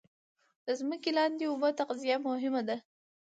د 0.65 0.67
ځمکې 0.79 1.11
لاندې 1.17 1.43
اوبو 1.47 1.69
تغذیه 1.79 2.17
مهمه 2.27 2.61
ده 2.67 2.77